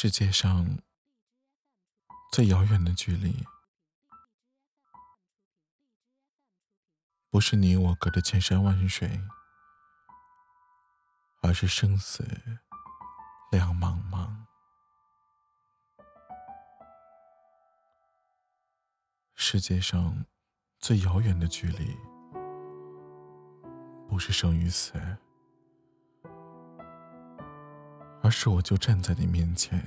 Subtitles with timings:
[0.00, 0.78] 世界上
[2.30, 3.44] 最遥远的距离，
[7.30, 9.20] 不是你我隔着千山万水，
[11.42, 12.24] 而是生死
[13.50, 14.44] 两茫茫。
[19.34, 20.24] 世界上
[20.78, 21.98] 最遥远的距离，
[24.08, 24.92] 不是生与死。
[28.28, 29.82] 而是我就站在你面前，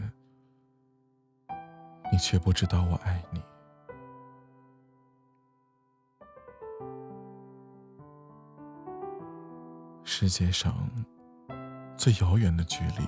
[2.12, 3.40] 你却不知道我爱你。
[10.04, 10.74] 世界上
[11.96, 13.08] 最遥远的距离，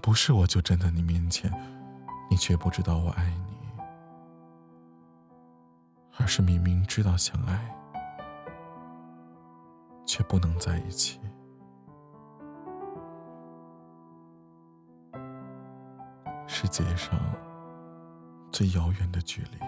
[0.00, 1.52] 不是我就站在你面前，
[2.30, 3.82] 你却不知道我爱你，
[6.16, 7.76] 而是明明知道相爱，
[10.06, 11.20] 却不能在一起。
[16.64, 17.20] 世界上
[18.50, 19.58] 最遥远的距离，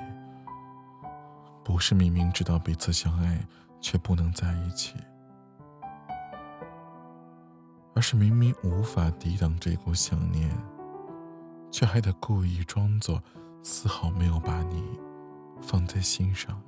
[1.62, 3.38] 不是明明知道彼此相爱
[3.82, 4.94] 却不能在一起，
[7.94, 10.50] 而是明明无法抵挡这股想念，
[11.70, 13.22] 却还得故意装作
[13.62, 14.98] 丝毫没有把你
[15.60, 16.58] 放在心上。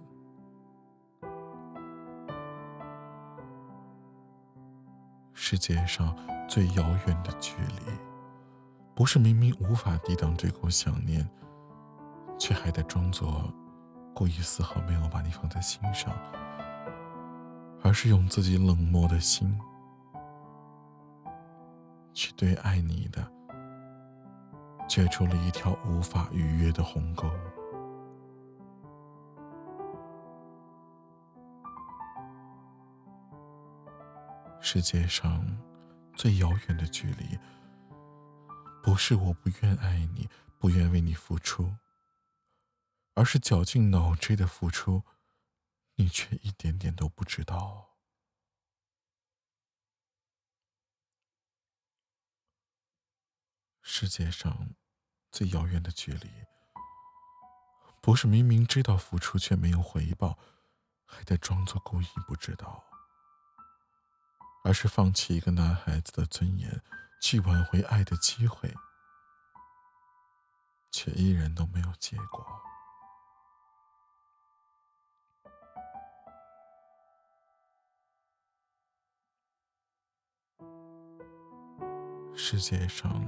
[5.32, 6.14] 世界上
[6.46, 8.07] 最遥远的距离。
[8.98, 11.24] 不是明明无法抵挡这股想念，
[12.36, 13.44] 却还得装作
[14.12, 16.12] 故意丝毫没有把你放在心上，
[17.80, 19.56] 而是用自己冷漠的心
[22.12, 23.24] 去对爱你的
[24.88, 27.30] 却出了一条无法逾越的鸿沟。
[34.60, 35.40] 世界上
[36.16, 37.38] 最遥远的距离。
[38.88, 41.76] 不是我不愿爱你，不愿为你付出，
[43.12, 45.02] 而是绞尽脑汁的付出，
[45.96, 47.90] 你却一点点都不知道。
[53.82, 54.70] 世界上
[55.30, 56.30] 最遥远的距离，
[58.00, 60.38] 不是明明知道付出却没有回报，
[61.04, 62.82] 还得装作故意不知道，
[64.64, 66.82] 而是放弃一个男孩子的尊严。
[67.20, 68.72] 去挽回爱的机会，
[71.00, 72.44] 却依然都没有结果。
[82.34, 83.24] 世界上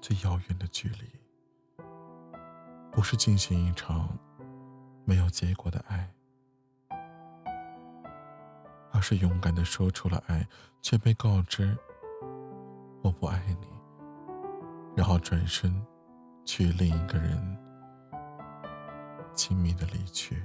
[0.00, 1.84] 最遥远的距离，
[2.90, 4.18] 不是进行一场
[5.04, 6.12] 没有结果的爱，
[8.90, 10.44] 而是勇敢的说出了爱，
[10.82, 11.78] 却被告知。
[13.00, 13.68] 我不爱你，
[14.96, 15.86] 然后转身
[16.46, 17.58] 去另一个人
[19.34, 20.40] 亲密的离去。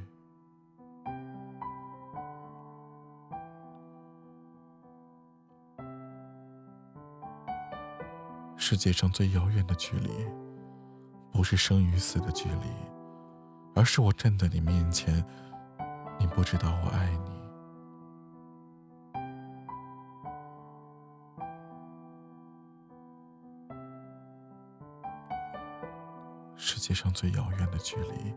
[8.57, 10.09] 世界上最遥远的距离，
[11.31, 12.67] 不是生与死的距离，
[13.75, 15.23] 而是我站在你面前，
[16.19, 17.30] 你不知道我爱你。
[26.63, 28.31] 世界上最遥远的距离，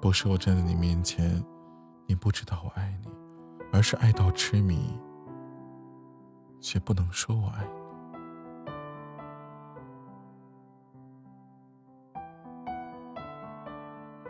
[0.00, 1.44] 不是我站在你面前，
[2.06, 3.08] 你不知道我爱你，
[3.72, 4.96] 而是爱到痴迷，
[6.60, 7.80] 却不能说我爱你。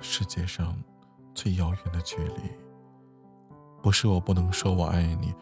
[0.00, 0.74] 世界上
[1.34, 2.40] 最遥远的距离，
[3.82, 5.34] 不是我不能说我爱你，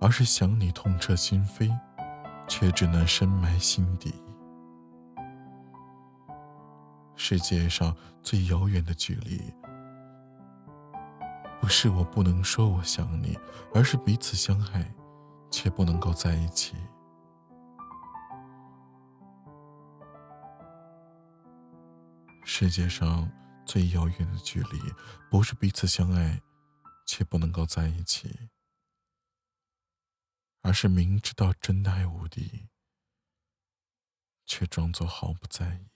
[0.00, 1.76] 而是想你痛彻心扉，
[2.46, 4.14] 却只能深埋心底。
[7.16, 9.40] 世界上最遥远的距离，
[11.60, 13.36] 不是我不能说我想你，
[13.74, 14.94] 而是彼此相爱，
[15.50, 16.76] 却不能够在一起。
[22.44, 23.28] 世界上
[23.64, 24.78] 最遥远的距离，
[25.30, 26.40] 不是彼此相爱，
[27.06, 28.50] 却不能够在一起，
[30.62, 32.68] 而是明知道真爱无敌，
[34.44, 35.95] 却装作毫不在意。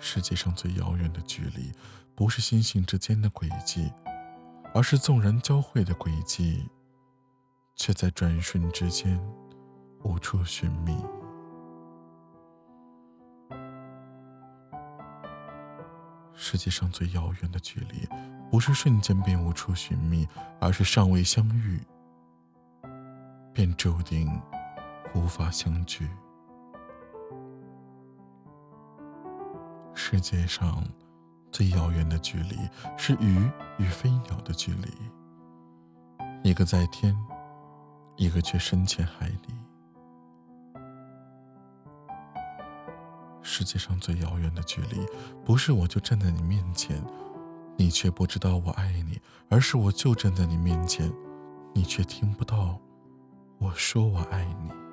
[0.00, 1.70] 世界上最遥远的距离，
[2.16, 3.92] 不是星星之间的轨迹，
[4.74, 6.68] 而是纵然交汇的轨迹，
[7.76, 9.20] 却在转瞬之间
[10.02, 10.96] 无处寻觅。
[16.34, 18.08] 世界上最遥远的距离，
[18.50, 20.26] 不是瞬间便无处寻觅，
[20.58, 21.78] 而是尚未相遇，
[23.52, 24.40] 便注定
[25.14, 26.08] 无法相聚。
[30.12, 30.84] 世界上
[31.52, 32.56] 最遥远的距离，
[32.96, 33.48] 是鱼
[33.78, 34.90] 与飞鸟的距离，
[36.42, 37.16] 一个在天，
[38.16, 39.54] 一个却深潜海底。
[43.40, 45.06] 世界上最遥远的距离，
[45.44, 47.00] 不是我就站在你面前，
[47.76, 51.08] 你却不知道我爱你，而是我就站在你面前，
[51.72, 52.80] 你却听不到
[53.58, 54.89] 我说我爱你。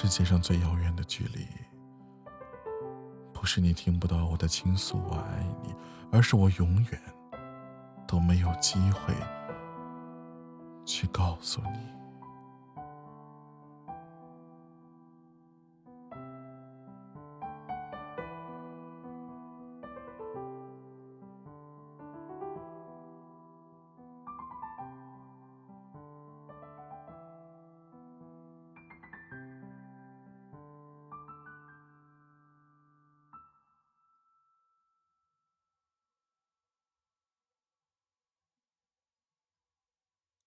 [0.00, 1.44] 世界上最遥远的距离，
[3.32, 5.74] 不是你听不到我的倾诉我爱你，
[6.12, 7.02] 而是我永远
[8.06, 9.12] 都没有机会
[10.86, 11.97] 去告诉你。